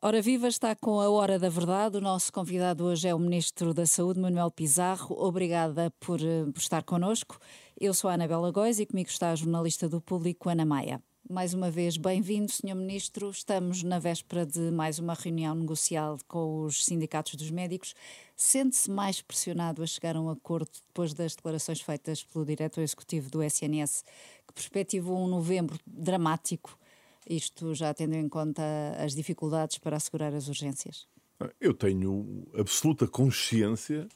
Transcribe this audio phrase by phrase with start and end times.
[0.00, 1.96] Ora Viva está com a Hora da Verdade.
[1.96, 5.16] O nosso convidado hoje é o Ministro da Saúde, Manuel Pizarro.
[5.18, 7.36] Obrigada por, eh, por estar connosco.
[7.76, 11.02] Eu sou a Anabela Góis e comigo está a jornalista do Público, Ana Maia.
[11.28, 12.76] Mais uma vez, bem-vindo, Sr.
[12.76, 13.28] Ministro.
[13.28, 17.92] Estamos na véspera de mais uma reunião negocial com os sindicatos dos médicos.
[18.36, 23.28] Sente-se mais pressionado a chegar a um acordo depois das declarações feitas pelo diretor executivo
[23.30, 24.04] do SNS,
[24.46, 26.78] que perspectivou um novembro dramático
[27.28, 28.62] isto já tendo em conta
[28.98, 31.06] as dificuldades para assegurar as urgências?
[31.60, 34.08] Eu tenho absoluta consciência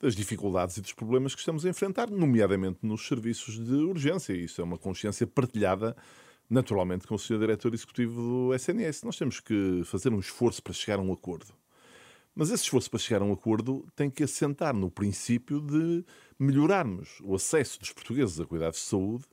[0.00, 4.32] das dificuldades e dos problemas que estamos a enfrentar, nomeadamente nos serviços de urgência.
[4.32, 5.96] Isso é uma consciência partilhada,
[6.48, 7.38] naturalmente, com o Sr.
[7.38, 9.02] Diretor Executivo do SNS.
[9.02, 11.52] Nós temos que fazer um esforço para chegar a um acordo.
[12.34, 16.04] Mas esse esforço para chegar a um acordo tem que assentar no princípio de
[16.38, 19.24] melhorarmos o acesso dos portugueses a cuidados de saúde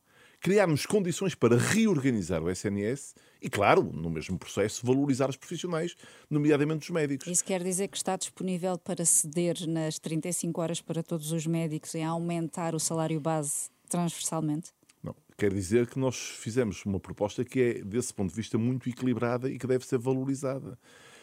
[0.45, 5.95] criarmos condições para reorganizar o SNS e, claro, no mesmo processo, valorizar os profissionais,
[6.29, 7.25] nomeadamente os médicos.
[7.25, 11.95] Isso quer dizer que está disponível para ceder nas 35 horas para todos os médicos
[11.95, 14.69] e aumentar o salário base transversalmente?
[15.01, 15.15] Não.
[15.35, 19.49] Quer dizer que nós fizemos uma proposta que é, desse ponto de vista, muito equilibrada
[19.49, 20.77] e que deve ser valorizada.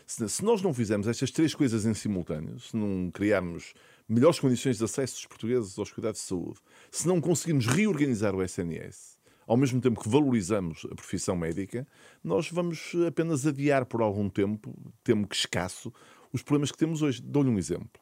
[0.05, 3.73] Se nós não fizermos estas três coisas em simultâneo, se não criarmos
[4.09, 6.59] melhores condições de acesso dos portugueses aos cuidados de saúde,
[6.91, 9.12] se não conseguirmos reorganizar o SNS,
[9.53, 11.87] ao mesmo tempo que valorizamos a profissão médica,
[12.25, 15.93] nós vamos apenas adiar por algum tempo, temo que escasso,
[16.33, 17.21] os problemas que temos hoje.
[17.21, 18.01] Dou-lhe um exemplo.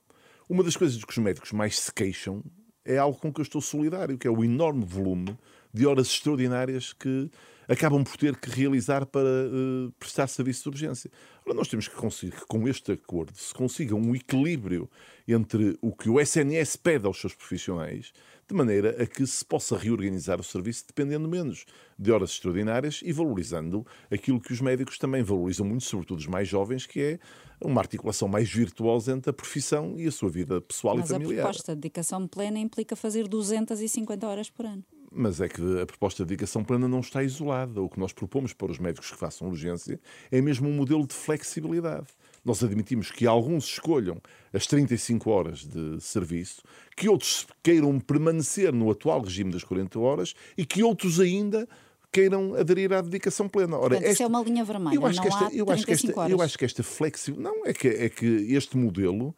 [0.48, 2.40] Uma das coisas que os médicos mais se queixam
[2.84, 5.36] é algo com que eu estou solidário, que é o enorme volume
[5.74, 7.28] de horas extraordinárias que
[7.66, 11.10] acabam por ter que realizar para uh, prestar serviço de urgência.
[11.54, 14.88] Nós temos que conseguir que com este acordo se consiga um equilíbrio
[15.26, 18.12] entre o que o SNS pede aos seus profissionais,
[18.48, 21.64] de maneira a que se possa reorganizar o serviço dependendo menos
[21.98, 26.48] de horas extraordinárias e valorizando aquilo que os médicos também valorizam muito, sobretudo os mais
[26.48, 27.18] jovens, que é
[27.60, 31.36] uma articulação mais virtuosa entre a profissão e a sua vida pessoal Mas e familiar.
[31.36, 34.84] Mas a proposta de dedicação plena implica fazer 250 horas por ano.
[35.12, 37.82] Mas é que a proposta de dedicação plena não está isolada.
[37.82, 39.98] O que nós propomos para os médicos que façam urgência
[40.30, 42.06] é mesmo um modelo de flexibilidade.
[42.44, 44.18] Nós admitimos que alguns escolham
[44.52, 46.62] as 35 horas de serviço,
[46.96, 51.68] que outros queiram permanecer no atual regime das 40 horas e que outros ainda
[52.12, 53.76] queiram aderir à dedicação plena.
[53.76, 55.92] Ora, Portanto, esta, isso é uma linha vermelha, eu acho que esta, eu acho que
[55.92, 57.56] esta, Eu acho que esta flexibilidade...
[57.56, 59.34] Não, é que, é que este modelo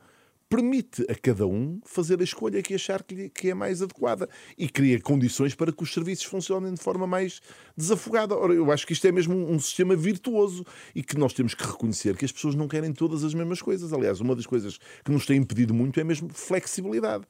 [0.52, 4.68] permite a cada um fazer a escolha que achar que, que é mais adequada e
[4.68, 7.40] cria condições para que os serviços funcionem de forma mais
[7.74, 8.36] desafogada.
[8.36, 10.62] Ora, eu acho que isto é mesmo um, um sistema virtuoso
[10.94, 13.94] e que nós temos que reconhecer que as pessoas não querem todas as mesmas coisas.
[13.94, 17.24] Aliás, uma das coisas que nos tem impedido muito é mesmo flexibilidade.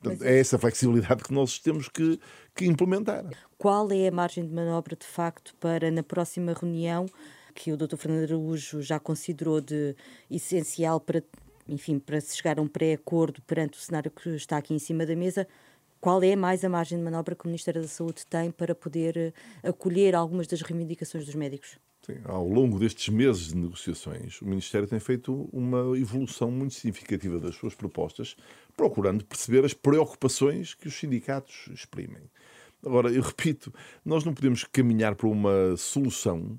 [0.00, 2.20] Portanto, é essa flexibilidade que nós temos que,
[2.54, 3.28] que implementar.
[3.56, 7.06] Qual é a margem de manobra, de facto, para na próxima reunião
[7.56, 7.96] que o Dr.
[7.96, 9.96] Fernando Araújo já considerou de
[10.30, 11.20] essencial para
[11.68, 15.04] enfim, para se chegar a um pré-acordo perante o cenário que está aqui em cima
[15.04, 15.46] da mesa,
[16.00, 19.16] qual é mais a margem de manobra que o Ministério da Saúde tem para poder
[19.16, 19.32] eh,
[19.68, 21.78] acolher algumas das reivindicações dos médicos?
[22.06, 27.38] Sim, ao longo destes meses de negociações, o Ministério tem feito uma evolução muito significativa
[27.40, 28.36] das suas propostas,
[28.76, 32.22] procurando perceber as preocupações que os sindicatos exprimem.
[32.84, 33.74] Agora, eu repito,
[34.04, 36.58] nós não podemos caminhar para uma solução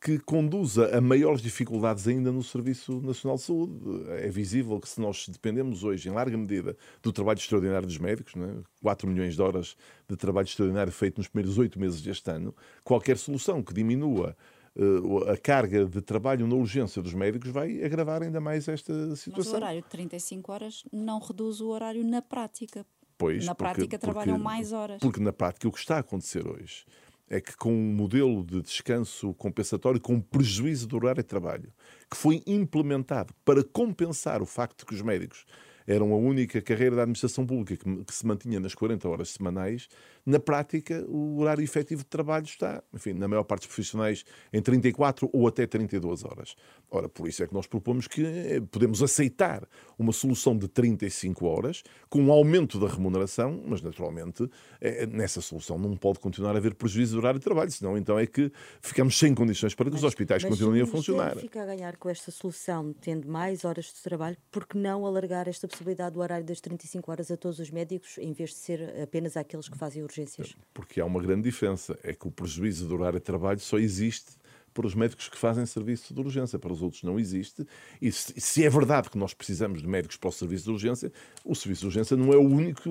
[0.00, 3.74] que conduza a maiores dificuldades ainda no Serviço Nacional de Saúde.
[4.20, 8.34] É visível que se nós dependemos hoje, em larga medida, do trabalho extraordinário dos médicos,
[8.36, 8.62] é?
[8.82, 9.76] 4 milhões de horas
[10.08, 14.34] de trabalho extraordinário feito nos primeiros oito meses deste ano, qualquer solução que diminua
[14.74, 19.34] uh, a carga de trabalho na urgência dos médicos vai agravar ainda mais esta situação.
[19.36, 22.86] Mas o horário de 35 horas não reduz o horário na prática.
[23.18, 24.98] Pois, na porque, prática trabalham porque, mais horas.
[24.98, 26.86] Porque na prática o que está a acontecer hoje
[27.30, 31.72] é que com um modelo de descanso compensatório com prejuízo do horário de trabalho,
[32.10, 35.46] que foi implementado para compensar o facto de que os médicos
[35.86, 39.88] eram a única carreira da administração pública que, se mantinha nas 40 horas semanais,
[40.30, 44.62] na prática o horário efetivo de trabalho está, enfim, na maior parte dos profissionais, em
[44.62, 46.54] 34 ou até 32 horas.
[46.90, 49.66] Ora, por isso é que nós propomos que eh, podemos aceitar
[49.98, 54.48] uma solução de 35 horas, com um aumento da remuneração, mas naturalmente
[54.80, 58.18] é, nessa solução não pode continuar a haver prejuízo do horário de trabalho, senão então
[58.18, 58.50] é que
[58.80, 61.32] ficamos sem condições para que mas, os hospitais continuem a funcionar.
[61.34, 65.48] Mas fica a ganhar com esta solução, tendo mais horas de trabalho, porque não alargar
[65.48, 69.00] esta possibilidade do horário das 35 horas a todos os médicos, em vez de ser
[69.02, 70.56] apenas àqueles que fazem urgências?
[70.72, 74.40] Porque há uma grande diferença, é que o prejuízo do horário de trabalho só existe
[74.72, 77.66] para os médicos que fazem serviço de urgência, para os outros não existe.
[78.00, 81.12] E se é verdade que nós precisamos de médicos para o serviço de urgência,
[81.44, 82.88] o serviço de urgência não é o único,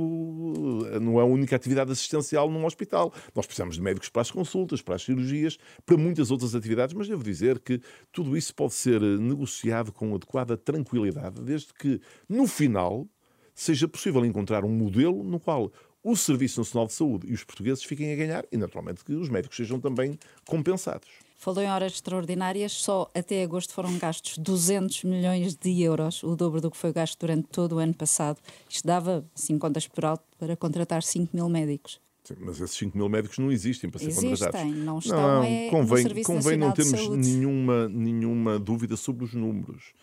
[1.02, 3.14] não é a única atividade assistencial num hospital.
[3.34, 7.08] Nós precisamos de médicos para as consultas, para as cirurgias, para muitas outras atividades, mas
[7.08, 7.80] devo dizer que
[8.12, 13.08] tudo isso pode ser negociado com adequada tranquilidade, desde que no final
[13.56, 15.72] seja possível encontrar um modelo no qual
[16.04, 19.30] o Serviço Nacional de Saúde e os portugueses fiquem a ganhar e, naturalmente, que os
[19.30, 21.08] médicos sejam também compensados.
[21.38, 26.60] Falou em horas extraordinárias, só até agosto foram gastos 200 milhões de euros, o dobro
[26.60, 28.38] do que foi gasto durante todo o ano passado.
[28.70, 32.02] Isto dava, assim, contas por alto, para contratar 5 mil médicos.
[32.26, 34.76] Sim, mas esses 5 mil médicos não existem para ser existem, contratados.
[34.76, 39.94] Não estão, não, é convém, convém não termos nenhuma, nenhuma dúvida sobre os números.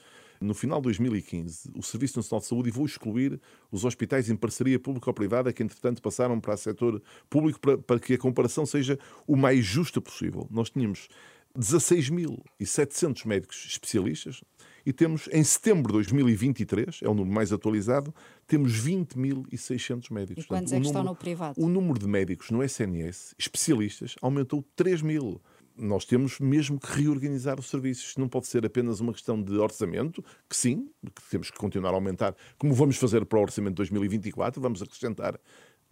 [0.41, 3.41] No final de 2015, o Serviço Nacional de Saúde, e vou excluir
[3.71, 8.15] os hospitais em parceria público-privada, que entretanto passaram para o setor público, para, para que
[8.15, 10.47] a comparação seja o mais justa possível.
[10.51, 11.09] Nós tínhamos
[11.57, 14.43] 16.700 médicos especialistas
[14.85, 18.15] e temos, em setembro de 2023, é o número mais atualizado,
[18.47, 20.45] temos 20.600 médicos.
[20.45, 21.61] E quantos Portanto, é que estão no privado?
[21.61, 25.41] O número de médicos no SNS, especialistas, aumentou 3 mil
[25.79, 28.17] nós temos mesmo que reorganizar os serviços.
[28.17, 31.95] Não pode ser apenas uma questão de orçamento, que sim, que temos que continuar a
[31.95, 35.39] aumentar, como vamos fazer para o orçamento de 2024, vamos acrescentar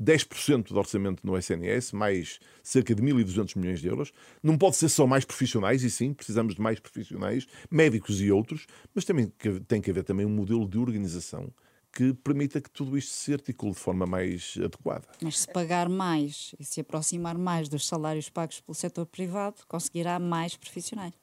[0.00, 4.12] 10% do orçamento no SNS, mais cerca de 1.200 milhões de euros.
[4.42, 8.66] Não pode ser só mais profissionais, e sim, precisamos de mais profissionais, médicos e outros,
[8.94, 9.32] mas também
[9.68, 11.52] tem que haver também um modelo de organização
[11.94, 15.06] que permita que tudo isto se articule de forma mais adequada.
[15.22, 20.18] Mas se pagar mais e se aproximar mais dos salários pagos pelo setor privado, conseguirá
[20.18, 21.14] mais profissionais.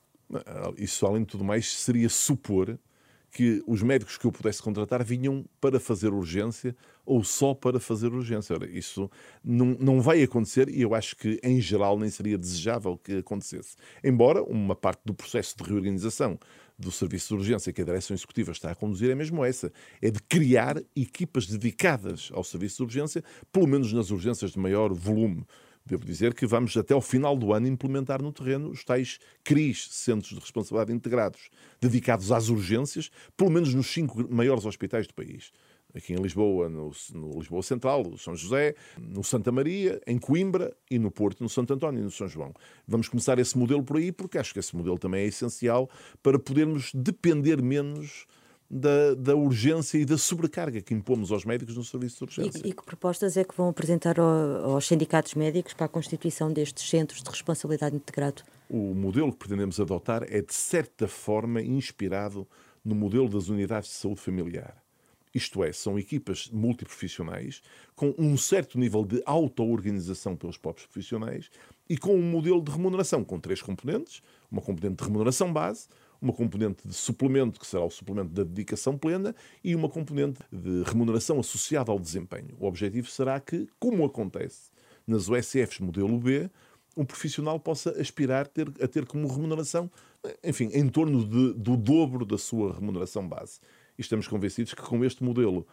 [0.77, 2.79] Isso, além de tudo mais, seria supor
[3.31, 6.75] que os médicos que eu pudesse contratar vinham para fazer urgência
[7.05, 8.53] ou só para fazer urgência.
[8.53, 9.09] Ora, isso
[9.43, 13.75] não, não vai acontecer e eu acho que, em geral, nem seria desejável que acontecesse.
[14.03, 16.37] Embora uma parte do processo de reorganização
[16.81, 20.09] do Serviço de Urgência que a Direção Executiva está a conduzir é mesmo essa: é
[20.09, 25.45] de criar equipas dedicadas ao Serviço de Urgência, pelo menos nas urgências de maior volume.
[25.85, 29.87] Devo dizer que vamos até ao final do ano implementar no terreno os tais CRIs,
[29.89, 31.49] Centros de Responsabilidade Integrados,
[31.79, 35.51] dedicados às urgências, pelo menos nos cinco maiores hospitais do país
[35.95, 40.75] aqui em Lisboa, no, no, Lisboa Central, no São José, no Santa Maria, em Coimbra
[40.89, 42.53] e no Porto, no Santo António e no São João.
[42.87, 45.89] Vamos começar esse modelo por aí, porque acho que esse modelo também é essencial
[46.21, 48.25] para podermos depender menos
[48.71, 52.61] da, da, urgência e da sobrecarga que impomos aos médicos no serviço de urgência.
[52.65, 56.53] E, e que propostas é que vão apresentar ao, aos sindicatos médicos para a constituição
[56.53, 58.43] destes centros de responsabilidade integrado?
[58.69, 62.47] O modelo que pretendemos adotar é, de certa forma, inspirado
[62.83, 64.81] no modelo das unidades de saúde familiar.
[65.33, 67.61] Isto é, são equipas multiprofissionais
[67.95, 71.49] com um certo nível de auto-organização pelos próprios profissionais
[71.89, 75.87] e com um modelo de remuneração com três componentes: uma componente de remuneração base,
[76.21, 79.33] uma componente de suplemento, que será o suplemento da dedicação plena,
[79.63, 82.55] e uma componente de remuneração associada ao desempenho.
[82.59, 84.69] O objetivo será que, como acontece
[85.07, 86.49] nas USFs modelo B,
[86.95, 89.89] um profissional possa aspirar ter, a ter como remuneração,
[90.43, 93.59] enfim, em torno de, do dobro da sua remuneração base
[94.01, 95.65] estamos convencidos que com este modelo,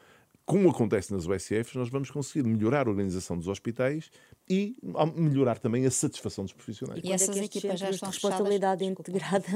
[0.49, 4.11] como acontece nas USFs, nós vamos conseguir melhorar a organização dos hospitais
[4.49, 4.75] e
[5.15, 7.03] melhorar também a satisfação dos profissionais.
[7.05, 9.47] E essas é equipas já estão de responsabilidade integrada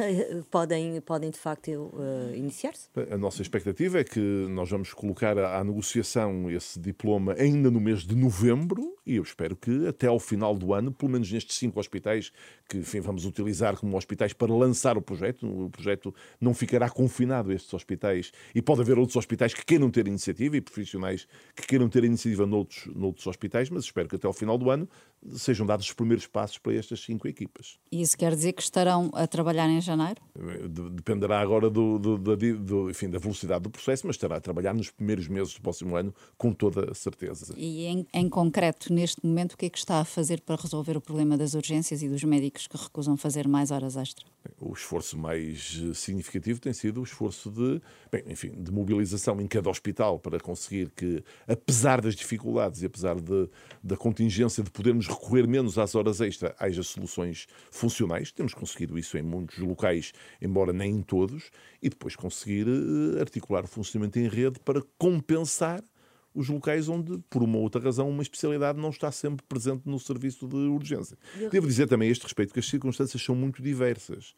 [0.50, 2.90] podem, podem de facto uh, iniciar-se?
[3.10, 8.02] A nossa expectativa é que nós vamos colocar à negociação esse diploma ainda no mês
[8.02, 11.80] de novembro e eu espero que até ao final do ano, pelo menos nestes cinco
[11.80, 12.30] hospitais
[12.68, 17.50] que enfim, vamos utilizar como hospitais para lançar o projeto, o projeto não ficará confinado
[17.50, 21.66] a estes hospitais e pode haver outros hospitais que queiram ter iniciativa e profissionais que
[21.66, 24.88] queiram ter iniciativa noutros, noutros hospitais, mas espero que até ao final do ano ano
[25.36, 27.78] sejam dados os primeiros passos para estas cinco equipas.
[27.92, 30.20] E isso quer dizer que estarão a trabalhar em janeiro?
[30.92, 34.74] Dependerá agora do, do, do, do, enfim, da velocidade do processo, mas estará a trabalhar
[34.74, 37.54] nos primeiros meses do próximo ano com toda a certeza.
[37.56, 40.96] E em, em concreto, neste momento, o que é que está a fazer para resolver
[40.96, 44.26] o problema das urgências e dos médicos que recusam fazer mais horas extra?
[44.60, 49.46] O esforço mais eh, significativo tem sido o esforço de, bem, enfim, de mobilização em
[49.46, 53.48] cada hospital para conseguir que, apesar das dificuldades e apesar de,
[53.82, 58.32] da contingência de podermos recorrer menos às horas extra, haja soluções funcionais.
[58.32, 61.50] Temos conseguido isso em muitos locais, embora nem em todos,
[61.82, 65.82] e depois conseguir eh, articular o funcionamento em rede para compensar
[66.34, 69.98] os locais onde, por uma ou outra razão, uma especialidade não está sempre presente no
[69.98, 71.16] serviço de urgência.
[71.50, 74.34] Devo dizer também a este respeito que as circunstâncias são muito diversas.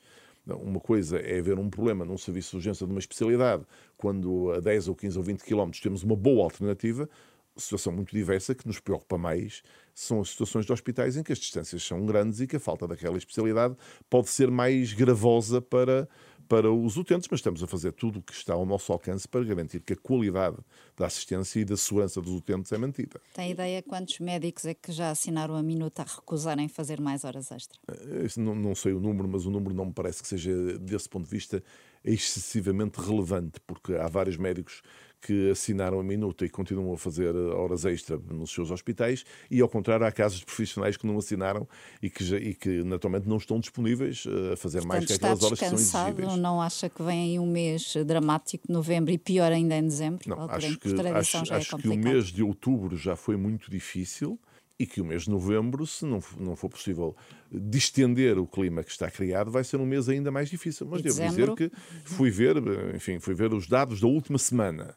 [0.47, 3.65] Uma coisa é haver um problema num serviço de urgência de uma especialidade,
[3.97, 7.09] quando a 10 ou 15 ou 20 quilómetros temos uma boa alternativa.
[7.57, 9.63] situação muito diversa que nos preocupa mais
[9.95, 12.87] são as situações de hospitais em que as distâncias são grandes e que a falta
[12.87, 13.77] daquela especialidade
[14.11, 16.09] pode ser mais gravosa para,
[16.49, 19.45] para os utentes, mas estamos a fazer tudo o que está ao nosso alcance para
[19.45, 20.57] garantir que a qualidade
[20.97, 23.21] da assistência e da segurança dos utentes é mantida.
[23.33, 27.51] Tem ideia quantos médicos é que já assinaram a minuta a recusarem fazer mais horas
[27.51, 27.79] extra?
[27.89, 31.09] Eh, não, não sei o número, mas o número não me parece que seja, desse
[31.09, 31.63] ponto de vista,
[32.05, 34.83] excessivamente relevante, porque há vários médicos
[35.25, 39.69] que assinaram a minuta e continuam a fazer horas extra nos seus hospitais, e ao
[39.69, 41.67] contrário, há casos de profissionais que não assinaram
[42.03, 45.13] e que, já, e que naturalmente não estão disponíveis eh, a fazer Portanto, mais que
[45.15, 46.37] aquelas horas que são exigíveis.
[46.37, 50.29] Não acha que vem aí um mês dramático, novembro, e pior ainda em dezembro?
[50.29, 54.39] Não, acho que, acho, é acho que o mês de outubro já foi muito difícil
[54.79, 57.17] e que o mês de novembro, se não, não for possível
[57.51, 60.87] distender o clima que está criado, vai ser um mês ainda mais difícil.
[60.87, 61.55] Mas devo dezembro?
[61.55, 62.57] dizer que fui ver,
[62.95, 64.97] enfim, fui ver os dados da última semana.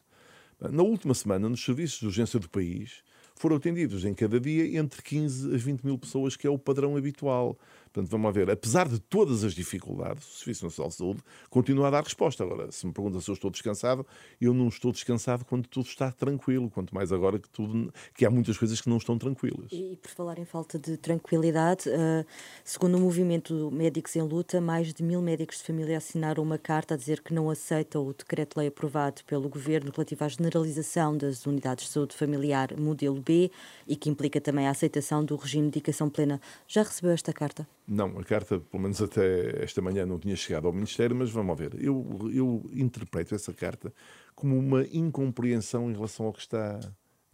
[0.59, 3.03] Na última semana, nos serviços de urgência do país,
[3.35, 6.97] foram atendidos em cada dia entre 15 a 20 mil pessoas, que é o padrão
[6.97, 7.57] habitual.
[7.97, 11.89] Portanto, vamos ver, apesar de todas as dificuldades, o Serviço Nacional de Saúde continua a
[11.89, 12.43] dar resposta.
[12.43, 14.05] Agora, se me pergunta se eu estou descansado,
[14.39, 18.29] eu não estou descansado quando tudo está tranquilo, quanto mais agora que, tudo, que há
[18.29, 19.71] muitas coisas que não estão tranquilas.
[19.71, 22.23] E, por falar em falta de tranquilidade, uh,
[22.63, 26.93] segundo o movimento Médicos em Luta, mais de mil médicos de família assinaram uma carta
[26.93, 31.85] a dizer que não aceitam o decreto-lei aprovado pelo Governo relativo à generalização das unidades
[31.85, 33.49] de saúde familiar modelo B
[33.87, 36.39] e que implica também a aceitação do regime de indicação plena.
[36.67, 37.67] Já recebeu esta carta?
[37.87, 41.57] Não, a carta, pelo menos até esta manhã, não tinha chegado ao Ministério, mas vamos
[41.57, 41.73] ver.
[41.81, 43.93] Eu, eu interpreto essa carta
[44.35, 46.79] como uma incompreensão em relação ao que está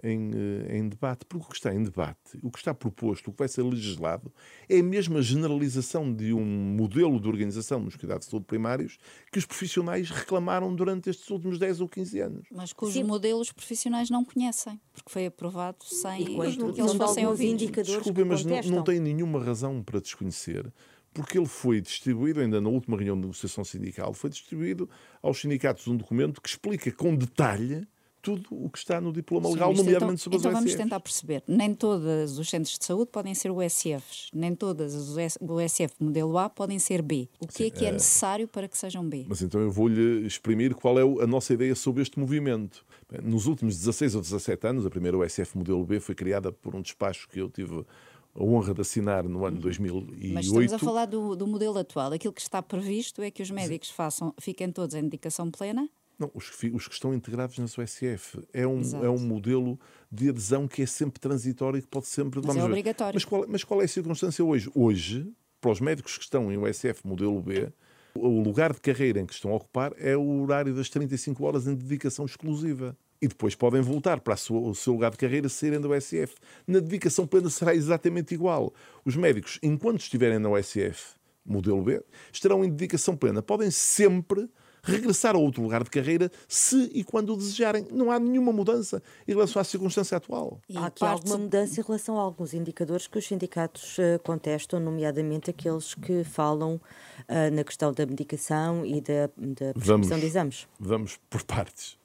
[0.04, 3.32] em, eh, em, debate, porque o que está em debate, o que está proposto, o
[3.32, 4.32] que vai ser legislado,
[4.68, 8.98] é a mesma generalização de um modelo de organização nos cuidados de saúde primários
[9.32, 12.48] que os profissionais reclamaram durante estes últimos 10 ou 15 anos.
[12.52, 13.04] Mas cujos Sim.
[13.04, 17.70] modelos os profissionais não conhecem, porque foi aprovado sem que eles fossem ouvidos.
[17.72, 20.72] Desculpem, mas não, não tem nenhuma razão para desconhecer
[21.14, 24.90] porque ele foi distribuído, ainda na última reunião de negociação sindical, foi distribuído
[25.22, 27.88] aos sindicatos um documento que explica com detalhe
[28.24, 31.00] tudo o que está no diploma Sim, legal, nomeadamente então, sobre então os vamos tentar
[31.02, 31.44] perceber.
[31.46, 36.50] Nem todos os centros de saúde podem ser USFs, nem todas os USF modelo A
[36.50, 37.28] podem ser B.
[37.42, 39.26] O que Sim, é que é, é necessário para que sejam B?
[39.28, 42.86] Mas então eu vou-lhe exprimir qual é a nossa ideia sobre este movimento.
[43.22, 46.82] Nos últimos 16 ou 17 anos, a primeira USF modelo B foi criada por um
[46.82, 47.86] despacho que eu tive
[48.34, 50.34] a honra de assinar no ano 2008.
[50.34, 52.14] Mas estamos a falar do, do modelo atual.
[52.14, 55.90] Aquilo que está previsto é que os médicos façam, fiquem todos em dedicação plena
[56.24, 58.40] não, os que, os que estão integrados na USF.
[58.54, 59.80] É um, é um modelo
[60.12, 62.42] de adesão que é sempre transitório e que pode sempre.
[62.46, 63.16] Mas é obrigatório.
[63.16, 64.70] Mas qual, mas qual é a circunstância hoje?
[64.74, 67.72] Hoje, para os médicos que estão em USF modelo B,
[68.16, 71.68] o lugar de carreira em que estão a ocupar é o horário das 35 horas
[71.68, 72.98] em dedicação exclusiva.
[73.22, 76.36] E depois podem voltar para sua, o seu lugar de carreira saírem da USF.
[76.68, 78.74] Na dedicação plena será exatamente igual.
[79.06, 81.16] Os médicos, enquanto estiverem na USF
[81.46, 82.02] modelo B,
[82.32, 83.42] estarão em dedicação plena.
[83.42, 84.50] Podem sempre
[84.84, 87.88] regressar a outro lugar de carreira se e quando o desejarem.
[87.92, 90.60] Não há nenhuma mudança em relação à circunstância atual.
[90.68, 94.80] E há aqui alguma mudança em relação a alguns indicadores que os sindicatos uh, contestam,
[94.80, 100.26] nomeadamente aqueles que falam uh, na questão da medicação e da, da prescrição vamos, de
[100.26, 100.68] exames.
[100.80, 101.98] Vamos por partes.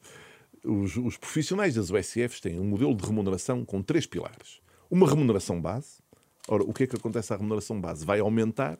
[0.64, 4.61] Os, os profissionais das USFs têm um modelo de remuneração com três pilares.
[4.90, 5.99] Uma remuneração base.
[6.47, 8.04] Ora, o que é que acontece à remuneração base?
[8.04, 8.78] Vai aumentar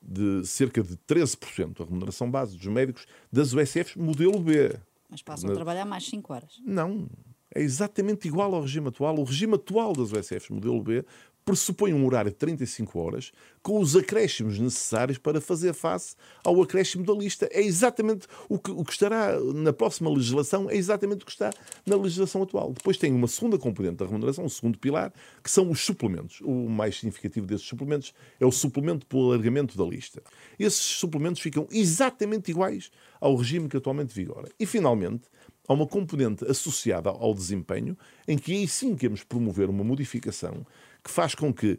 [0.00, 4.78] de cerca de 13% a remuneração base dos médicos das USFs modelo B.
[5.10, 6.60] Mas passam a trabalhar mais 5 horas.
[6.64, 7.08] Não.
[7.54, 9.18] É exatamente igual ao regime atual.
[9.18, 11.04] O regime atual das USFs modelo B
[11.48, 16.14] pressupõe um horário de 35 horas com os acréscimos necessários para fazer face
[16.44, 17.48] ao acréscimo da lista.
[17.50, 21.50] É exatamente o que, o que estará na próxima legislação, é exatamente o que está
[21.86, 22.74] na legislação atual.
[22.74, 25.10] Depois tem uma segunda componente da remuneração, um segundo pilar,
[25.42, 26.42] que são os suplementos.
[26.42, 30.22] O mais significativo desses suplementos é o suplemento pelo alargamento da lista.
[30.58, 34.50] Esses suplementos ficam exatamente iguais ao regime que atualmente vigora.
[34.60, 35.22] E, finalmente,
[35.66, 40.66] há uma componente associada ao desempenho, em que aí sim queremos promover uma modificação
[41.02, 41.78] que faz com que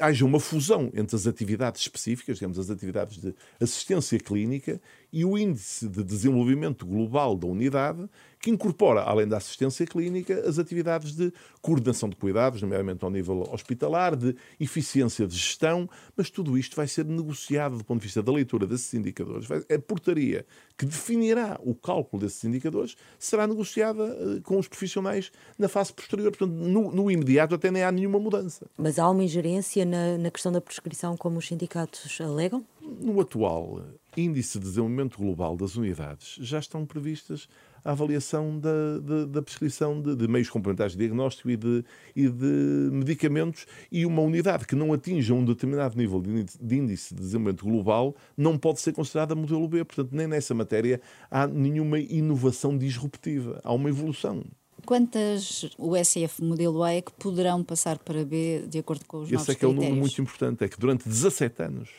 [0.00, 4.80] haja uma fusão entre as atividades específicas, digamos, as atividades de assistência clínica
[5.12, 8.06] e o índice de desenvolvimento global da unidade,
[8.38, 11.32] que incorpora, além da assistência clínica, as atividades de
[11.62, 16.86] coordenação de cuidados, nomeadamente ao nível hospitalar, de eficiência de gestão, mas tudo isto vai
[16.86, 19.48] ser negociado do ponto de vista da leitura desses indicadores.
[19.50, 20.44] A portaria
[20.76, 26.30] que definirá o cálculo desses indicadores será negociada eh, com os profissionais na fase posterior.
[26.30, 28.66] Portanto, no, no imediato até nem há nenhuma mudança.
[28.76, 29.45] Mas há uma ingerência
[29.86, 32.64] na, na questão da prescrição, como os sindicatos alegam?
[32.80, 33.82] No atual
[34.16, 37.48] índice de desenvolvimento global das unidades já estão previstas
[37.84, 41.84] a avaliação da, da, da prescrição de, de, meios complementares de diagnóstico e de,
[42.16, 47.20] e de medicamentos e uma unidade que não atinja um determinado nível de índice de
[47.20, 49.84] desenvolvimento global não pode ser considerada modelo B.
[49.84, 51.00] Portanto, nem nessa matéria
[51.30, 53.60] há nenhuma inovação disruptiva.
[53.62, 54.42] Há uma evolução.
[54.86, 59.34] Quantas USF modelo A é que poderão passar para B de acordo com os Esse
[59.34, 60.64] novos Esse é que é um número muito importante.
[60.64, 61.90] É que durante 17 anos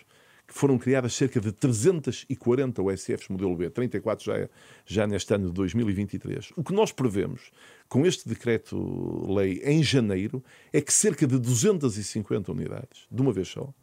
[0.48, 4.50] foram criadas cerca de 340 USFs modelo B, 34 já,
[4.86, 6.54] já neste ano de 2023.
[6.56, 7.52] O que nós prevemos
[7.90, 10.42] com este decreto-lei em janeiro
[10.72, 13.74] é que cerca de 250 unidades, de uma vez só,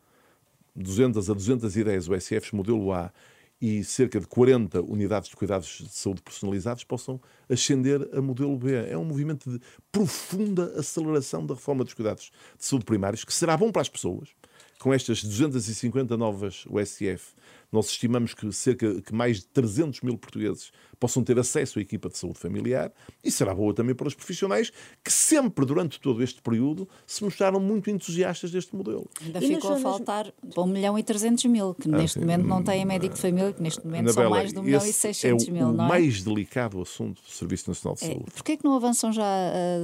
[0.75, 3.13] 200 a 210 USFs modelo A
[3.61, 8.75] e cerca de 40 unidades de cuidados de saúde personalizados possam ascender a modelo B.
[8.75, 13.57] É um movimento de profunda aceleração da reforma dos cuidados de saúde primários, que será
[13.57, 14.31] bom para as pessoas,
[14.79, 17.35] com estas 250 novas USF,
[17.73, 22.09] nós estimamos que cerca que mais de 300 mil portugueses possam ter acesso à equipa
[22.09, 22.91] de saúde familiar
[23.23, 27.61] e será boa também para os profissionais que sempre, durante todo este período, se mostraram
[27.61, 29.09] muito entusiastas deste modelo.
[29.23, 32.21] Ainda e ficou a faltar 1 milhão e 300 mil, que ah, neste sim.
[32.21, 34.87] momento não têm médico de família, que neste momento Anabela, são mais de 1 milhão
[34.87, 35.87] e 600 é mil, não é?
[35.87, 38.31] o mais delicado assunto do Serviço Nacional de é, Saúde.
[38.33, 39.25] Porquê é que não avançam já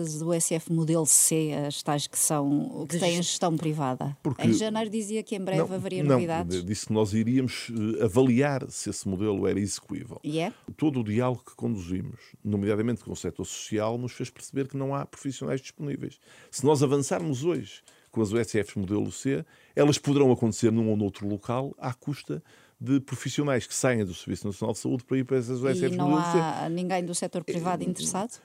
[0.03, 4.17] as do SF modelo C, as tais que são, que têm gestão privada?
[4.23, 6.65] Porque, em janeiro dizia que em breve não, haveria não, novidades.
[6.65, 7.71] Disse que nós iríamos
[8.03, 10.21] avaliar se esse modelo era execuível.
[10.25, 10.55] Yeah.
[10.77, 14.95] Todo o diálogo que conduzimos, nomeadamente com o setor social, nos fez perceber que não
[14.95, 16.21] há profissionais disponíveis.
[16.51, 19.45] Se nós avançarmos hoje com as USFs modelo C,
[19.75, 22.43] elas poderão acontecer num ou noutro local à custa
[22.81, 25.97] de profissionais que saem do Serviço Nacional de Saúde para ir para essas USFs e
[25.97, 28.41] não há ninguém do setor privado interessado?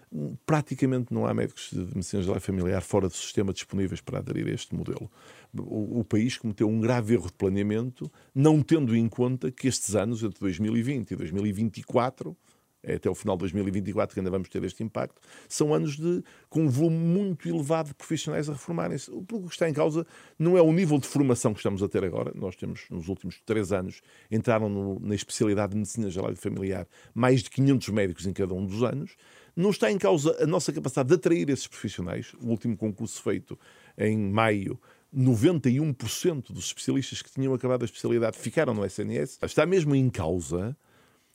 [0.46, 4.52] Praticamente não há médicos de medicina geral familiar fora do sistema disponíveis para aderir a
[4.52, 5.10] este modelo.
[5.58, 9.96] O, o, país cometeu um grave erro de planeamento, não tendo em conta que estes
[9.96, 12.55] anos, entre 2020 e 2024, é
[12.94, 16.62] até o final de 2024 que ainda vamos ter este impacto, são anos de, com
[16.62, 19.12] um volume muito elevado de profissionais a reformarem-se.
[19.12, 20.06] O que está em causa
[20.38, 22.32] não é o nível de formação que estamos a ter agora.
[22.36, 24.02] Nós temos, nos últimos três anos,
[24.32, 28.54] entraram no, na especialidade de medicina geral e familiar mais de 500 médicos em cada
[28.54, 29.16] um dos anos.
[29.56, 32.34] Não está em causa a nossa capacidade de atrair esses profissionais.
[32.42, 33.58] O último concurso feito
[33.98, 34.80] em maio
[35.16, 39.40] 91% dos especialistas que tinham acabado a especialidade ficaram no SNS.
[39.42, 40.76] Está mesmo em causa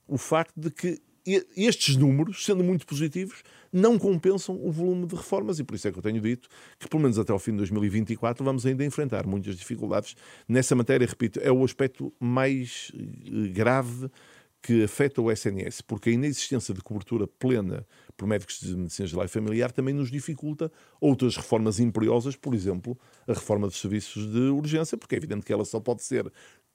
[0.07, 1.00] o facto de que
[1.56, 5.92] estes números, sendo muito positivos, não compensam o volume de reformas e por isso é
[5.92, 9.26] que eu tenho dito que, pelo menos até ao fim de 2024, vamos ainda enfrentar
[9.26, 10.16] muitas dificuldades
[10.48, 11.06] nessa matéria.
[11.06, 14.11] Repito, é o aspecto mais eh, grave
[14.62, 19.24] que afeta o SNS, porque a inexistência de cobertura plena por médicos de medicina geral
[19.24, 24.50] e familiar também nos dificulta outras reformas imperiosas, por exemplo, a reforma dos serviços de
[24.50, 26.30] urgência, porque é evidente que ela só pode ser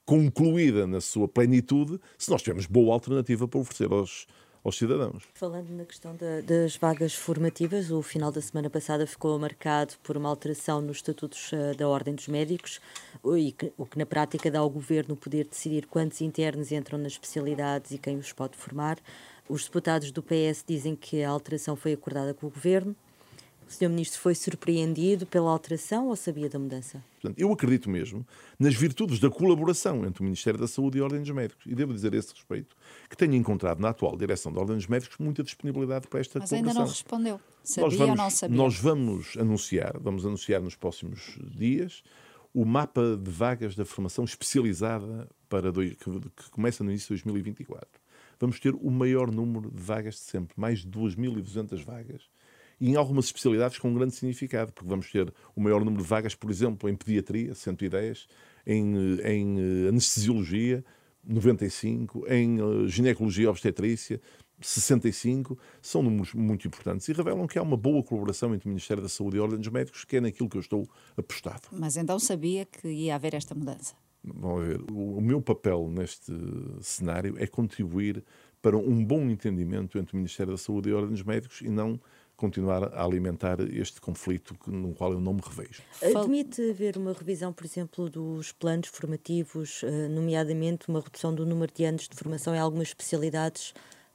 [0.05, 4.27] concluída na sua plenitude se nós tivermos boa alternativa para oferecer aos,
[4.63, 5.23] aos cidadãos.
[5.33, 10.17] Falando na questão da, das vagas formativas, o final da semana passada ficou marcado por
[10.17, 12.79] uma alteração nos estatutos uh, da Ordem dos Médicos,
[13.37, 16.71] e que, o que na prática dá ao Governo o poder de decidir quantos internos
[16.71, 18.97] entram nas especialidades e quem os pode formar.
[19.47, 22.95] Os deputados do PS dizem que a alteração foi acordada com o Governo.
[23.67, 23.89] O Sr.
[23.89, 27.03] Ministro foi surpreendido pela alteração ou sabia da mudança?
[27.19, 28.25] Portanto, eu acredito mesmo
[28.59, 31.65] nas virtudes da colaboração entre o Ministério da Saúde e a Ordem dos Médicos.
[31.65, 32.75] E devo dizer a esse respeito
[33.09, 36.49] que tenho encontrado na atual direção da Ordem dos Médicos muita disponibilidade para esta Mas
[36.49, 36.83] colaboração.
[36.83, 37.41] Mas ainda não respondeu.
[37.63, 38.57] Sabia nós vamos, ou não sabia?
[38.57, 42.03] Nós vamos anunciar, vamos anunciar nos próximos dias,
[42.53, 47.23] o mapa de vagas da formação especializada para dois, que, que começa no início de
[47.23, 47.87] 2024.
[48.39, 52.29] Vamos ter o maior número de vagas de sempre, mais de 2.200 vagas
[52.79, 56.09] e em algumas especialidades com um grande significado, porque vamos ter o maior número de
[56.09, 58.27] vagas, por exemplo, em pediatria, 110,
[58.65, 60.83] em, em eh, anestesiologia,
[61.23, 64.21] 95, em eh, ginecologia obstetrícia,
[64.61, 69.03] 65, são números muito importantes e revelam que há uma boa colaboração entre o Ministério
[69.03, 71.67] da Saúde e a Ordem dos Médicos, que é naquilo que eu estou apostado.
[71.71, 73.95] Mas então sabia que ia haver esta mudança?
[74.23, 74.81] Vamos ver.
[74.91, 76.31] O, o meu papel neste
[76.81, 78.23] cenário é contribuir
[78.61, 81.69] para um bom entendimento entre o Ministério da Saúde e a Ordem dos Médicos e
[81.69, 81.99] não
[82.35, 85.81] continuar a alimentar este conflito no qual eu não me revejo.
[86.01, 91.71] Admite haver uma revisão, por exemplo, dos planos formativos, eh, nomeadamente uma redução do número
[91.73, 93.73] de anos de formação em algumas especialidades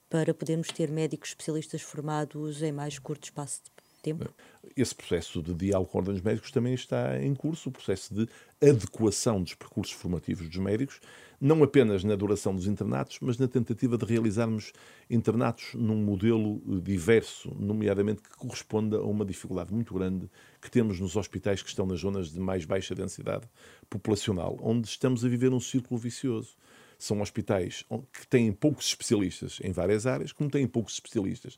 [0.09, 3.70] para podermos ter médicos especialistas formados em mais curto espaço de
[4.02, 4.28] tempo?
[4.76, 8.28] Esse processo de diálogo com ordens médicos também está em curso, o processo de
[8.61, 11.00] adequação dos percursos formativos dos médicos,
[11.40, 14.72] não apenas na duração dos internatos, mas na tentativa de realizarmos
[15.09, 20.29] internatos num modelo diverso, nomeadamente que corresponda a uma dificuldade muito grande
[20.61, 23.48] que temos nos hospitais que estão nas zonas de mais baixa densidade
[23.88, 26.55] populacional, onde estamos a viver um círculo vicioso.
[26.98, 31.57] São hospitais que têm poucos especialistas em várias áreas, como têm poucos especialistas.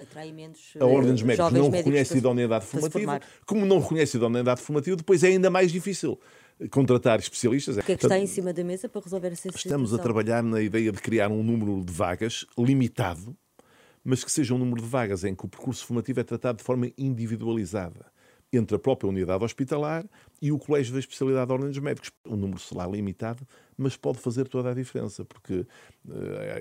[0.79, 5.27] a Ordem dos Médicos não reconhece idoneidade formativa, como não reconhece idoneidade formativa, depois é
[5.27, 6.16] ainda mais difícil
[6.70, 7.77] contratar especialistas.
[7.77, 9.70] O que é que está em cima da mesa para resolver essa situação?
[9.70, 13.37] Estamos a trabalhar na ideia de criar um número de vagas limitado,
[14.05, 16.64] mas que seja um número de vagas em que o percurso formativo é tratado de
[16.64, 18.12] forma individualizada
[18.52, 20.04] entre a própria unidade hospitalar
[20.40, 22.10] e o Colégio da Especialidade da Ordem dos Médicos.
[22.26, 23.46] O número será limitado,
[23.78, 25.68] mas pode fazer toda a diferença, porque uh,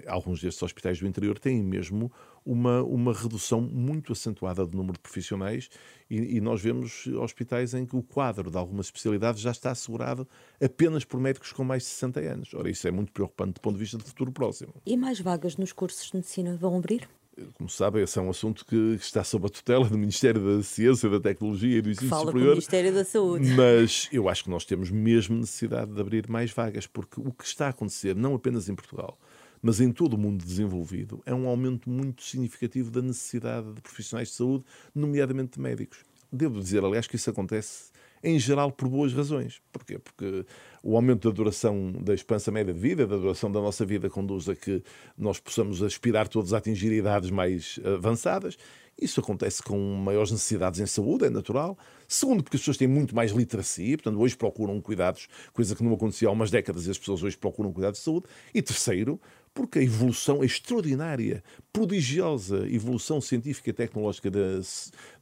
[0.08, 2.12] alguns destes hospitais do interior têm mesmo
[2.46, 5.70] uma, uma redução muito acentuada do número de profissionais
[6.10, 10.28] e, e, nós vemos hospitais em que o quadro de algumas especialidades já está assegurado
[10.64, 12.54] apenas por médicos com mais de 60 anos.
[12.54, 14.74] Ora, isso é muito preocupante do ponto de vista do futuro próximo.
[14.86, 17.08] E mais vagas nos cursos de medicina vão abrir?
[17.54, 21.10] Como sabem, esse é um assunto que está sob a tutela do Ministério da Ciência,
[21.10, 22.44] da Tecnologia e do Ensino Fala Superior.
[22.44, 23.50] Com o Ministério da Saúde.
[23.52, 27.46] Mas eu acho que nós temos mesmo necessidade de abrir mais vagas, porque o que
[27.46, 29.18] está a acontecer, não apenas em Portugal,
[29.62, 34.30] mas em todo o mundo desenvolvido, é um aumento muito significativo da necessidade de profissionais
[34.30, 36.00] de saúde, nomeadamente de médicos.
[36.32, 37.92] Devo dizer, aliás, que isso acontece
[38.24, 39.62] em geral por boas razões.
[39.72, 39.98] Porquê?
[39.98, 40.46] Porque
[40.84, 44.50] o aumento da duração da expansão média de vida, da duração da nossa vida, conduz
[44.50, 44.84] a que
[45.18, 48.58] nós possamos aspirar todos a atingir idades mais avançadas.
[49.00, 51.78] Isso acontece com maiores necessidades em saúde, é natural.
[52.08, 55.94] Segundo, porque as pessoas têm muito mais literacia, portanto, hoje procuram cuidados, coisa que não
[55.94, 58.26] acontecia há umas décadas, e as pessoas hoje procuram cuidados de saúde.
[58.54, 59.20] E terceiro,
[59.54, 64.40] porque a evolução, a extraordinária, prodigiosa evolução científica e tecnológica da,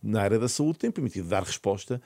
[0.02, 2.02] na área da saúde tem permitido dar resposta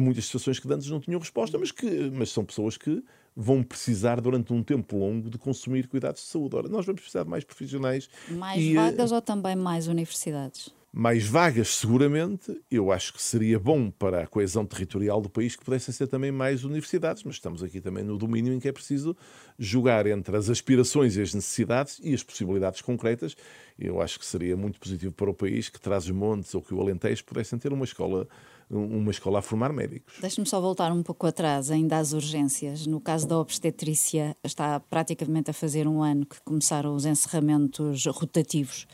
[0.00, 3.02] muitas situações que antes não tinham resposta, mas, que, mas são pessoas que
[3.36, 6.56] vão precisar durante um tempo longo de consumir cuidados de saúde.
[6.56, 8.08] Ora, nós vamos precisar de mais profissionais.
[8.30, 10.74] Mais e, vagas ou também mais universidades?
[10.90, 12.58] Mais vagas, seguramente.
[12.70, 16.32] Eu acho que seria bom para a coesão territorial do país que pudessem ser também
[16.32, 19.14] mais universidades, mas estamos aqui também no domínio em que é preciso
[19.58, 23.36] jogar entre as aspirações e as necessidades e as possibilidades concretas.
[23.78, 27.22] Eu acho que seria muito positivo para o país que Trás-os-Montes ou que o Alentejo
[27.24, 28.26] pudessem ter uma escola
[28.70, 30.14] uma escola a formar médicos.
[30.20, 32.86] Deixe-me só voltar um pouco atrás, ainda às urgências.
[32.86, 38.86] No caso da obstetrícia, está praticamente a fazer um ano que começaram os encerramentos rotativos,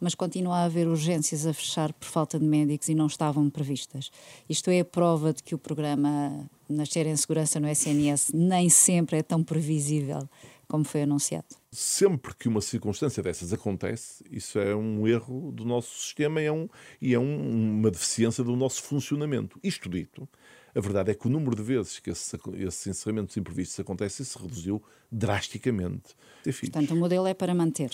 [0.00, 4.10] mas continua a haver urgências a fechar por falta de médicos e não estavam previstas.
[4.48, 9.18] Isto é a prova de que o programa Nascer em Segurança no SNS nem sempre
[9.18, 10.28] é tão previsível
[10.68, 11.46] como foi anunciado.
[11.72, 16.52] Sempre que uma circunstância dessas acontece, isso é um erro do nosso sistema e é,
[16.52, 16.68] um,
[17.00, 19.58] e é um, uma deficiência do nosso funcionamento.
[19.64, 20.28] Isto dito,
[20.74, 24.38] a verdade é que o número de vezes que esses, esses encerramentos imprevistos acontecem se
[24.38, 26.14] reduziu drasticamente.
[26.44, 27.90] Portanto, o modelo é para manter.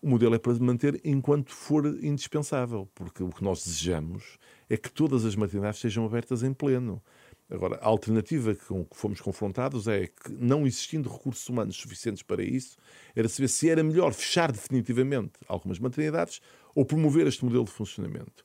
[0.00, 4.90] O modelo é para manter enquanto for indispensável, porque o que nós desejamos é que
[4.90, 7.02] todas as maternidades sejam abertas em pleno.
[7.50, 12.42] Agora, a alternativa com que fomos confrontados é que, não existindo recursos humanos suficientes para
[12.42, 12.76] isso,
[13.14, 16.40] era saber se era melhor fechar definitivamente algumas maternidades
[16.74, 18.44] ou promover este modelo de funcionamento.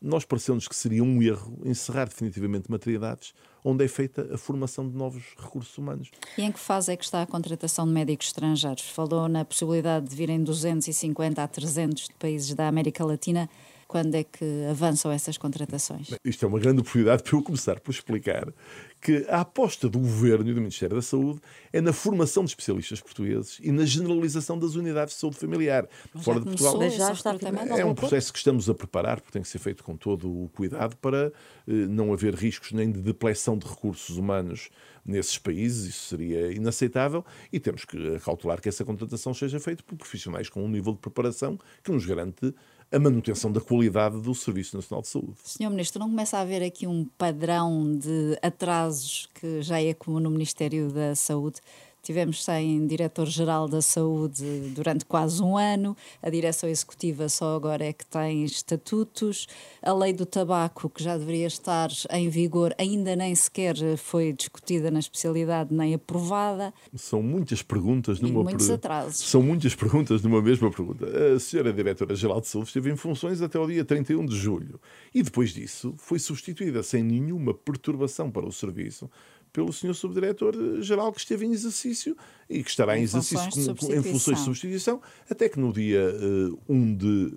[0.00, 3.34] Nós pareceu-nos que seria um erro encerrar definitivamente maternidades
[3.64, 6.10] onde é feita a formação de novos recursos humanos.
[6.36, 8.88] E em que fase é que está a contratação de médicos estrangeiros?
[8.88, 13.50] Falou na possibilidade de virem 250 a 300 de países da América Latina
[13.88, 16.10] quando é que avançam essas contratações?
[16.22, 18.52] Isto é uma grande oportunidade para eu começar por explicar
[19.00, 21.40] que a aposta do Governo e do Ministério da Saúde
[21.72, 26.22] é na formação de especialistas portugueses e na generalização das unidades de saúde familiar Mas
[26.22, 26.76] fora de Portugal.
[26.76, 27.34] Mas já está
[27.78, 30.50] é um processo que estamos a preparar, porque tem que ser feito com todo o
[30.50, 31.32] cuidado para
[31.66, 34.68] eh, não haver riscos nem de depleção de recursos humanos
[35.08, 39.96] nesses países, isso seria inaceitável, e temos que calcular que essa contratação seja feita por
[39.96, 42.54] profissionais com um nível de preparação que nos garante
[42.90, 45.34] a manutenção da qualidade do Serviço Nacional de Saúde.
[45.44, 50.20] Senhor Ministro, não começa a haver aqui um padrão de atrasos que já é comum
[50.20, 51.60] no Ministério da Saúde?
[52.02, 57.92] Tivemos sem diretor-geral da saúde durante quase um ano, a direção executiva só agora é
[57.92, 59.46] que tem estatutos,
[59.82, 64.90] a lei do tabaco, que já deveria estar em vigor, ainda nem sequer foi discutida
[64.90, 66.72] na especialidade nem aprovada.
[66.94, 69.28] São muitas perguntas numa muitos atrasos.
[69.28, 71.06] São muitas perguntas numa mesma pergunta.
[71.34, 74.80] A senhora diretora-geral de saúde esteve em funções até o dia 31 de julho
[75.14, 79.10] e depois disso foi substituída sem nenhuma perturbação para o serviço
[79.52, 82.16] pelo senhor subdiretor-geral que esteve em exercício
[82.48, 86.00] e que estará em, em exercício com, em funções de substituição, até que no dia
[86.00, 87.32] uh, eh, 1 de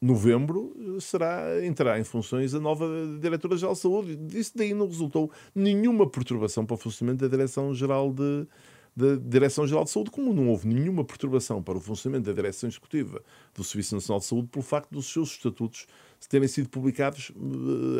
[0.00, 2.86] novembro eh, será, entrará em funções a nova
[3.20, 4.16] Diretora-Geral de Saúde.
[4.16, 8.46] Disso daí não resultou nenhuma perturbação para o funcionamento da Direção-Geral de,
[8.94, 13.22] da Direção-Geral de Saúde, como não houve nenhuma perturbação para o funcionamento da Direção Executiva
[13.54, 15.86] do Serviço Nacional de Saúde pelo facto dos seus estatutos
[16.28, 17.32] terem sido publicados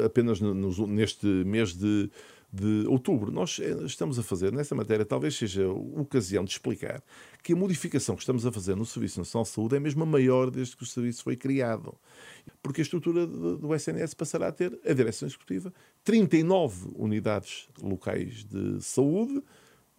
[0.04, 2.10] apenas neste mês de
[2.54, 3.32] de outubro.
[3.32, 7.02] Nós eh, estamos a fazer, nessa matéria, talvez seja a ocasião de explicar
[7.42, 10.06] que a modificação que estamos a fazer no Serviço Nacional de Saúde é mesmo a
[10.06, 11.94] maior desde que o serviço foi criado.
[12.62, 15.72] Porque a estrutura do SNS passará a ter a direção executiva,
[16.04, 19.42] 39 unidades locais de saúde,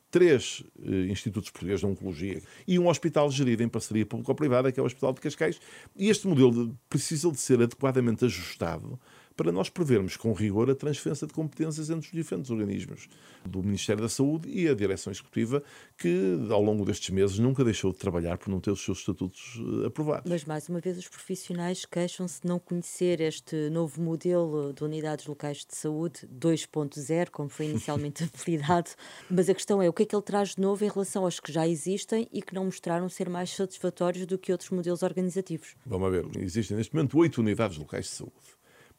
[0.10, 4.84] três eh, institutos portugueses de oncologia e um hospital gerido em parceria público-privada, que é
[4.84, 5.60] o Hospital de Cascais.
[5.94, 8.98] E este modelo de, precisa de ser adequadamente ajustado
[9.36, 13.08] para nós prevermos com rigor a transferência de competências entre os diferentes organismos
[13.46, 15.62] do Ministério da Saúde e a Direção Executiva,
[15.98, 19.60] que ao longo destes meses nunca deixou de trabalhar por não ter os seus estatutos
[19.84, 20.30] eh, aprovados.
[20.30, 25.26] Mas, mais uma vez, os profissionais queixam-se de não conhecer este novo modelo de unidades
[25.26, 28.92] locais de saúde 2.0, como foi inicialmente apelidado.
[29.30, 31.40] Mas a questão é o que é que ele traz de novo em relação aos
[31.40, 35.76] que já existem e que não mostraram ser mais satisfatórios do que outros modelos organizativos?
[35.86, 38.55] Vamos ver, existem neste momento oito unidades locais de saúde.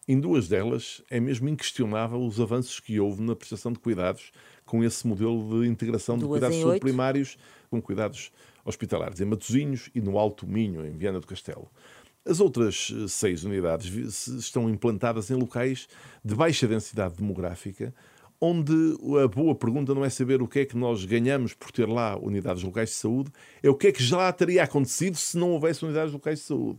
[0.09, 4.31] Em duas delas é mesmo inquestionável os avanços que houve na prestação de cuidados
[4.65, 7.37] com esse modelo de integração duas de cuidados primários
[7.69, 8.31] com cuidados
[8.65, 11.69] hospitalares, em Matosinhos e no Alto Minho, em Viana do Castelo.
[12.25, 15.89] As outras eh, seis unidades estão implantadas em locais
[16.25, 17.93] de baixa densidade demográfica,
[18.41, 18.73] onde
[19.25, 22.17] a boa pergunta não é saber o que é que nós ganhamos por ter lá
[22.17, 25.85] unidades locais de saúde, é o que é que já teria acontecido se não houvesse
[25.85, 26.79] unidades locais de saúde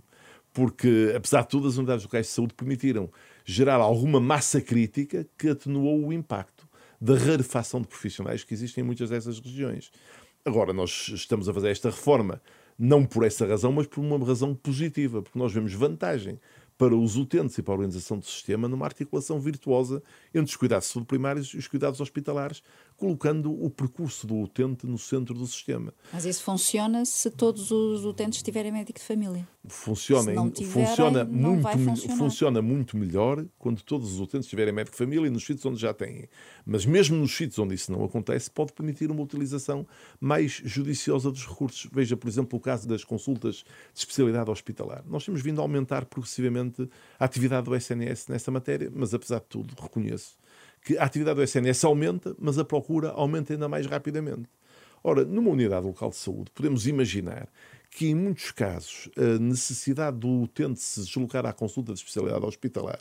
[0.57, 3.11] porque, apesar de tudo, as unidades locais de saúde permitiram
[3.45, 6.67] gerar alguma massa crítica que atenuou o impacto
[6.99, 9.91] da rarefação de profissionais que existem em muitas dessas regiões.
[10.43, 12.41] Agora, nós estamos a fazer esta reforma
[12.75, 16.39] não por essa razão, mas por uma razão positiva, porque nós vemos vantagem
[16.75, 20.01] para os utentes e para a organização do sistema numa articulação virtuosa
[20.33, 22.63] entre os cuidados primários e os cuidados hospitalares,
[22.97, 25.93] colocando o percurso do utente no centro do sistema.
[26.11, 29.47] Mas isso funciona se todos os utentes tiverem médico de família?
[29.67, 35.27] Funciona, tiverem, funciona, muito, funciona muito melhor quando todos os utentes tiverem médico de família
[35.27, 36.27] e nos sítios onde já têm.
[36.65, 39.85] Mas mesmo nos sítios onde isso não acontece, pode permitir uma utilização
[40.19, 41.87] mais judiciosa dos recursos.
[41.91, 43.57] Veja, por exemplo, o caso das consultas
[43.93, 45.03] de especialidade hospitalar.
[45.07, 49.45] Nós temos vindo a aumentar progressivamente a atividade do SNS nessa matéria, mas apesar de
[49.45, 50.35] tudo, reconheço
[50.87, 54.47] que a atividade do SNS aumenta, mas a procura aumenta ainda mais rapidamente.
[55.03, 57.49] Ora, numa unidade local de saúde, podemos imaginar
[57.91, 62.99] que, em muitos casos, a necessidade do utente se deslocar à consulta de especialidade hospitalar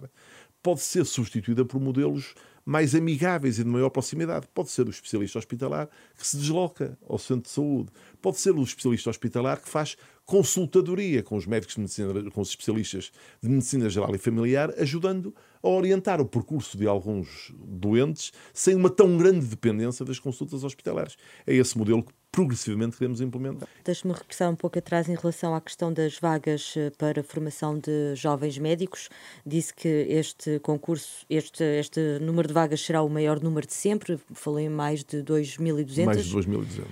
[0.61, 4.49] pode ser substituída por modelos mais amigáveis e de maior proximidade.
[4.53, 7.92] Pode ser o especialista hospitalar que se desloca ao centro de saúde.
[8.20, 12.48] Pode ser o especialista hospitalar que faz consultadoria com os médicos de medicina, com os
[12.48, 18.74] especialistas de medicina geral e familiar, ajudando a orientar o percurso de alguns doentes sem
[18.74, 21.16] uma tão grande dependência das consultas hospitalares.
[21.46, 23.66] É esse modelo que progressivamente queremos implementar.
[23.82, 28.14] Deixe-me regressar um pouco atrás em relação à questão das vagas eh, para formação de
[28.14, 29.08] jovens médicos.
[29.46, 34.18] Disse que este concurso, este, este número de vagas será o maior número de sempre,
[34.34, 36.04] falei mais de 2.200.
[36.04, 36.84] Mais de 2.200.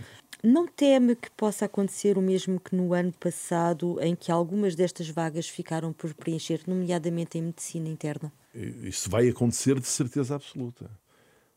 [0.47, 5.09] Não teme que possa acontecer o mesmo que no ano passado, em que algumas destas
[5.09, 8.31] vagas ficaram por preencher, nomeadamente em medicina interna?
[8.55, 10.91] Isso vai acontecer de certeza absoluta.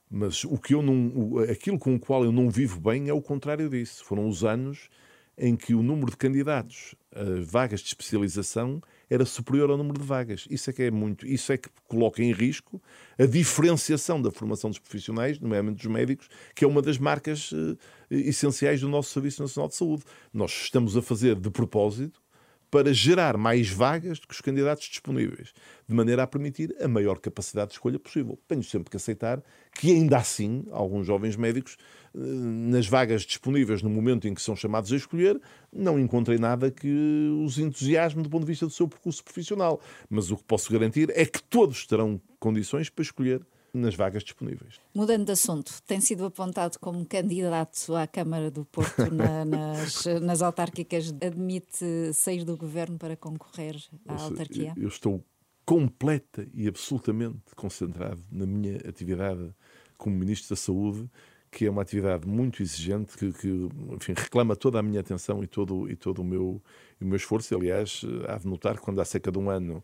[0.10, 3.22] Mas o que eu não, aquilo com o qual eu não vivo bem é o
[3.22, 4.06] contrário disso.
[4.06, 4.90] Foram os anos
[5.38, 10.06] em que o número de candidatos a vagas de especialização era superior ao número de
[10.06, 10.46] vagas.
[10.50, 12.82] Isso é que é muito, isso é que coloca em risco
[13.18, 17.78] a diferenciação da formação dos profissionais, nomeadamente dos médicos, que é uma das marcas uh,
[18.10, 20.04] essenciais do nosso Serviço Nacional de Saúde.
[20.34, 22.22] Nós estamos a fazer de propósito
[22.70, 25.54] para gerar mais vagas do que os candidatos disponíveis,
[25.88, 28.38] de maneira a permitir a maior capacidade de escolha possível.
[28.48, 29.42] Tenho sempre que aceitar
[29.74, 31.78] que, ainda assim, alguns jovens médicos,
[32.14, 35.40] eh, nas vagas disponíveis no momento em que são chamados a escolher,
[35.72, 39.80] não encontrem nada que os entusiasme do ponto de vista do seu percurso profissional.
[40.10, 43.42] Mas o que posso garantir é que todos terão condições para escolher
[43.78, 44.80] nas vagas disponíveis.
[44.94, 50.42] Mudando de assunto, tem sido apontado como candidato à Câmara do Porto na, nas, nas
[50.42, 51.14] autárquicas.
[51.22, 53.76] Admite sair do governo para concorrer
[54.08, 54.74] à eu, autarquia?
[54.76, 55.24] Eu estou
[55.66, 59.54] completa e absolutamente concentrado na minha atividade
[59.98, 61.10] como Ministro da Saúde,
[61.52, 65.48] que é uma atividade muito exigente, que, que enfim, reclama toda a minha atenção e
[65.48, 66.62] todo, e todo o, meu,
[67.02, 67.56] o meu esforço.
[67.56, 69.84] Aliás, há de notar que quando há cerca de um ano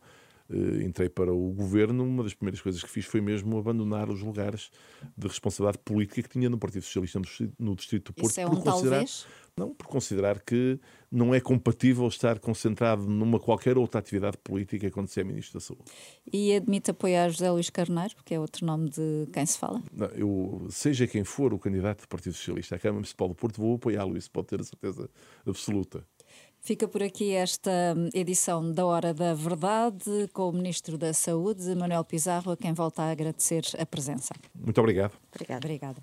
[0.84, 4.70] entrei para o governo, uma das primeiras coisas que fiz foi mesmo abandonar os lugares
[5.18, 7.22] de responsabilidade política que tinha no Partido Socialista
[7.60, 8.32] no Distrito do Porto.
[8.32, 9.26] Isso é um talvez?
[9.56, 10.80] Não, por considerar que
[11.12, 15.60] não é compatível estar concentrado numa qualquer outra atividade política quando se é Ministro da
[15.60, 15.84] Saúde.
[16.32, 19.80] E admite apoiar José Luís Carneiro, que é outro nome de quem se fala?
[19.94, 23.62] Não, eu, seja quem for o candidato do Partido Socialista à Câmara Municipal do Porto,
[23.62, 25.08] vou apoiá-lo, isso pode ter a certeza
[25.46, 26.04] absoluta.
[26.66, 32.06] Fica por aqui esta edição da Hora da Verdade com o Ministro da Saúde, Manuel
[32.06, 34.34] Pizarro, a quem volta a agradecer a presença.
[34.56, 35.12] Muito obrigado.
[35.30, 35.66] Obrigada.
[35.66, 36.02] Obrigada.